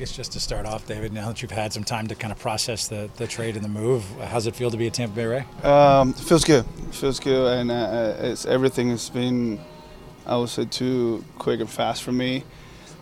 [0.00, 2.38] guess just to start off, David, now that you've had some time to kind of
[2.38, 5.26] process the, the trade and the move, how's it feel to be a Tampa Bay
[5.26, 5.44] Ray?
[5.62, 6.64] Um, feels good.
[6.90, 9.60] Feels good, and uh, it's everything has been,
[10.24, 12.44] I would say, too quick and fast for me.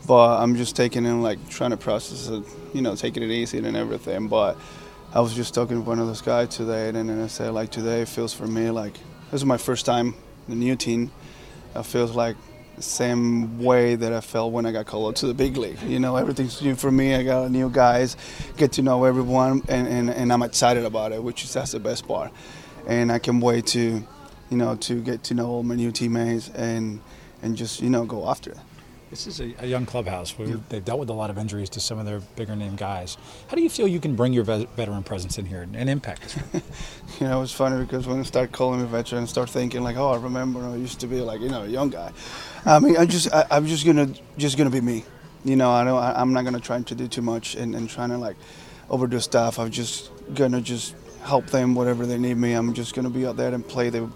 [0.08, 2.42] But I'm just taking in like trying to process it,
[2.74, 4.26] you know, taking it easy and everything.
[4.26, 4.58] But
[5.14, 7.70] I was just talking to one of those guys today, and then I said like
[7.70, 8.94] today feels for me like
[9.30, 10.16] this is my first time
[10.48, 11.12] the new team.
[11.76, 12.34] It feels like
[12.80, 15.80] same way that I felt when I got called up to the big league.
[15.82, 17.14] You know, everything's new for me.
[17.14, 18.16] I got new guys,
[18.56, 21.80] get to know everyone, and, and, and I'm excited about it, which is that's the
[21.80, 22.32] best part.
[22.86, 24.02] And I can wait to,
[24.50, 27.00] you know, to get to know all my new teammates and
[27.42, 28.58] and just you know go after it.
[29.10, 30.36] This is a, a young clubhouse.
[30.36, 33.16] We, they've dealt with a lot of injuries to some of their bigger name guys.
[33.48, 35.88] How do you feel you can bring your vet- veteran presence in here and, and
[35.88, 36.38] impact?
[37.20, 39.96] you know, it's funny because when I start calling me veteran, I start thinking like,
[39.96, 42.12] oh, I remember I used to be like, you know, a young guy.
[42.66, 45.04] I mean, I'm just, I, I'm just gonna, just gonna be me.
[45.42, 47.88] You know, I don't, I, I'm not gonna try to do too much and, and
[47.88, 48.36] trying to like
[48.90, 49.58] overdo stuff.
[49.58, 52.52] I'm just gonna just help them whatever they need me.
[52.52, 54.10] I'm just gonna be out there and play the,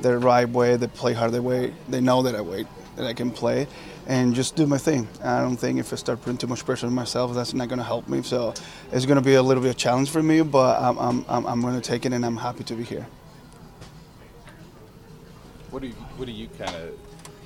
[0.00, 0.76] the right way.
[0.76, 1.72] They play hard the way.
[1.88, 2.66] They know that I wait
[2.96, 3.66] that I can play,
[4.06, 5.06] and just do my thing.
[5.22, 7.78] I don't think if I start putting too much pressure on myself, that's not going
[7.78, 8.22] to help me.
[8.22, 8.54] So
[8.90, 11.24] it's going to be a little bit of a challenge for me, but I'm, I'm,
[11.28, 13.06] I'm, I'm going to take it, and I'm happy to be here.
[15.70, 16.98] What do you, what do you kind of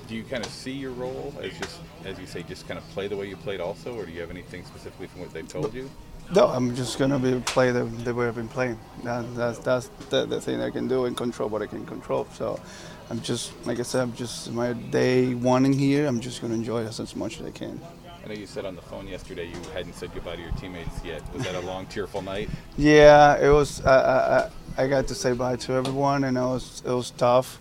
[0.07, 0.15] do?
[0.15, 3.07] You kind of see your role as just as you say, just kind of play
[3.07, 5.73] the way you played, also, or do you have anything specifically from what they've told
[5.73, 5.89] you?
[6.33, 8.79] No, I'm just gonna be play the, the way I've been playing.
[9.03, 12.25] That, that's that's the, the thing I can do and control what I can control.
[12.33, 12.57] So
[13.09, 16.07] I'm just like I said, I'm just my day one in here.
[16.07, 17.81] I'm just gonna enjoy this as much as I can.
[18.23, 21.03] I know you said on the phone yesterday you hadn't said goodbye to your teammates
[21.03, 21.21] yet.
[21.33, 22.49] Was that a long, tearful night?
[22.77, 23.85] Yeah, it was.
[23.85, 27.59] I, I I got to say bye to everyone, and it was it was tough,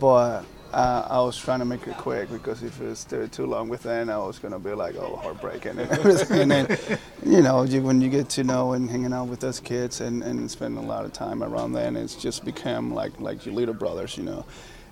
[0.00, 3.68] but uh, I was trying to make it quick because if it stayed too long
[3.68, 6.40] with within, I was gonna be like, oh, heartbreaking and everything.
[6.40, 6.78] and then,
[7.24, 10.22] you know, you, when you get to know and hanging out with those kids and,
[10.22, 13.74] and spend a lot of time around them, it's just become like like your little
[13.74, 14.44] brothers, you know.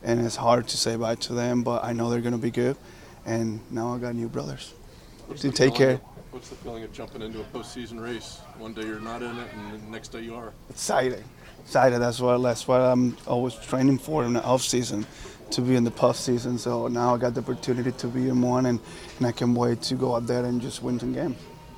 [0.02, 2.76] And it's hard to say bye to them, but I know they're gonna be good.
[3.26, 4.72] And now I got new brothers
[5.36, 6.00] to take care.
[6.28, 8.40] Of- What's the feeling of jumping into a postseason race?
[8.58, 10.52] One day you're not in it, and the next day you are.
[10.70, 11.24] Exciting,
[11.64, 12.00] excited.
[12.00, 15.06] That's what that's what I'm always training for in the off season,
[15.50, 16.58] to be in the postseason.
[16.58, 18.80] So now I got the opportunity to be in one, and,
[19.18, 21.36] and I can wait to go out there and just win some games.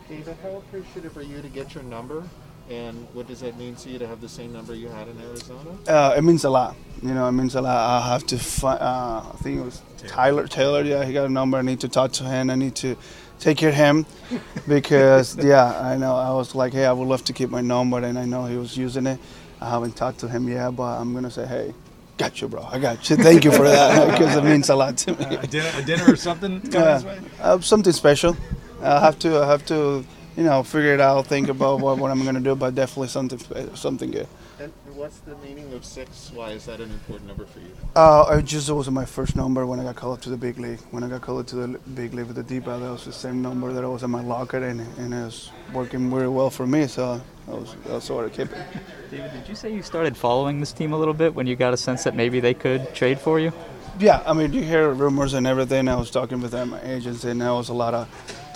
[0.09, 2.25] David, how appreciative are you to get your number?
[2.71, 5.21] And what does that mean to you to have the same number you had in
[5.21, 5.71] Arizona?
[5.89, 6.77] Uh, it means a lot.
[7.03, 7.77] You know, it means a lot.
[7.77, 8.79] I have to find.
[8.81, 10.83] Uh, I think it was Tyler Taylor.
[10.83, 11.59] Yeah, he got a number.
[11.59, 12.49] I need to talk to him.
[12.49, 12.97] I need to
[13.41, 14.07] take care of him
[14.69, 16.15] because yeah, I know.
[16.15, 18.57] I was like, hey, I would love to keep my number, and I know he
[18.57, 19.19] was using it.
[19.61, 21.75] I haven't talked to him yet, but I'm gonna say, hey,
[22.19, 22.63] got you, bro.
[22.63, 23.17] I got you.
[23.17, 25.25] Thank you for that because it means a lot to me.
[25.25, 28.37] a, dinner, a dinner or something coming Yeah, this uh, something special.
[28.81, 29.43] I have to.
[29.43, 30.05] I have to.
[30.41, 31.27] You know, figure it out.
[31.27, 33.39] Think about what, what I'm gonna do, but definitely something
[33.75, 34.27] something good.
[34.59, 36.31] And what's the meaning of six?
[36.33, 37.71] Why is that an important number for you?
[37.95, 40.59] Uh, I just was my first number when I got called up to the big
[40.59, 40.81] league.
[40.93, 43.13] When I got called up to the big league with the D-backs, that was the
[43.13, 46.49] same number that I was in my locker, and, and it was working very well
[46.49, 46.87] for me.
[46.87, 48.67] So I was I was sort of keeping it.
[49.11, 51.75] David, did you say you started following this team a little bit when you got
[51.75, 53.53] a sense that maybe they could trade for you?
[53.99, 55.87] Yeah, I mean, you hear rumors and everything.
[55.87, 58.09] I was talking with them, my agents, and there was a lot of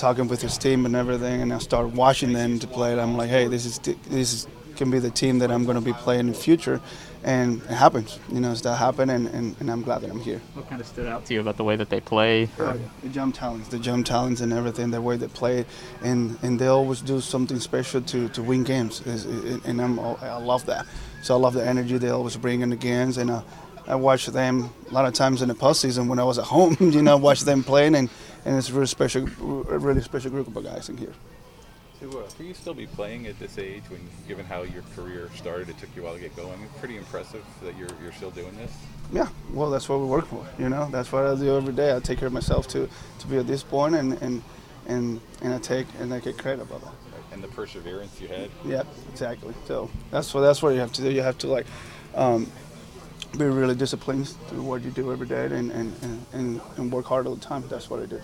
[0.05, 1.41] talking with his team and everything.
[1.41, 2.99] And I start watching them to play.
[3.01, 5.87] I'm like, hey, this is this is, can be the team that I'm going to
[5.93, 6.79] be playing in the future.
[7.23, 10.21] And it happens, you know, it's that happened, and, and, and I'm glad that I'm
[10.21, 10.43] here.
[10.53, 12.51] What kind of stood out to you about the way that they play?
[12.59, 15.65] Uh, the jump talents, the jump talents, and everything, the way they play,
[16.03, 19.01] and and they always do something special to, to win games,
[19.65, 20.85] and I'm, I love that.
[21.23, 23.41] So I love the energy they always bring in the games, and uh,
[23.87, 26.77] I watch them a lot of times in the postseason when I was at home.
[26.95, 28.09] You know, watch them playing, and,
[28.45, 29.23] and it's a really special,
[29.69, 31.13] a really special group of guys in here.
[32.01, 35.29] To, uh, for you still be playing at this age, when given how your career
[35.35, 36.61] started, it took you a while to get going.
[36.63, 38.73] It's pretty impressive that you're you're still doing this.
[39.13, 40.47] Yeah, well, that's what we work for.
[40.59, 41.95] You know, that's what I do every day.
[41.95, 44.43] I take care of myself to to be at this point, and and
[44.87, 46.93] and, and I take and I get credit about that.
[47.33, 48.51] And the perseverance you had.
[48.65, 49.55] Yeah, exactly.
[49.67, 51.11] So that's what that's what you have to do.
[51.11, 51.67] You have to like
[52.15, 52.51] um,
[53.39, 55.93] be really disciplined to what you do every day and, and,
[56.33, 57.65] and, and, work hard all the time.
[57.69, 58.21] That's what I do.